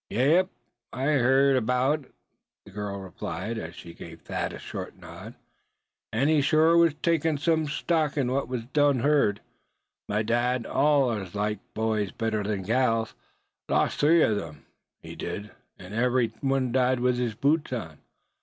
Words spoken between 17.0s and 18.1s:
his boots on!